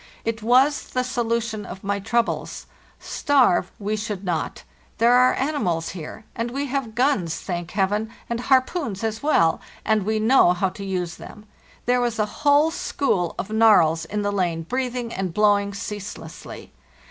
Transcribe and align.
It 0.25 0.41
was 0.41 0.87
the 0.89 1.03
solution 1.03 1.63
of 1.63 1.83
my 1.83 1.99
troubles. 1.99 2.65
Starve 2.99 3.71
we 3.77 3.95
should 3.95 4.23
not; 4.23 4.63
there 4.97 5.13
are 5.13 5.35
animals 5.35 5.89
here, 5.89 6.25
and 6.35 6.49
we 6.49 6.65
have 6.65 6.95
guns, 6.95 7.35
thank 7.39 7.69
Heaven, 7.69 8.09
and 8.27 8.39
harpoons 8.39 9.03
as 9.03 9.21
well, 9.21 9.61
and 9.85 10.01
we 10.03 10.17
know 10.19 10.53
how 10.53 10.69
to 10.69 10.83
use 10.83 11.17
them. 11.17 11.45
There 11.85 12.01
was 12.01 12.17
a 12.17 12.25
whole 12.41 12.71
school 12.71 13.35
of 13.37 13.51
narwhals 13.51 14.05
in 14.05 14.23
the 14.23 14.31
lane 14.31 14.63
breathing 14.63 15.13
and 15.13 15.35
blowing 15.35 15.71
ceaselessly. 15.71 16.71